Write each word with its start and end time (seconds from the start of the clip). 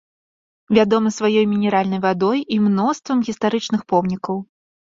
Вядомы 0.77 1.11
сваёй 1.17 1.45
мінеральнай 1.51 2.01
вадой 2.07 2.39
і 2.57 2.59
мноствам 2.65 3.17
гістарычных 3.29 3.81
помнікаў. 3.95 4.35